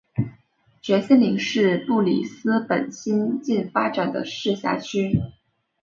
[0.81, 5.21] 蕨森林是个布里斯本新近发展的市辖区。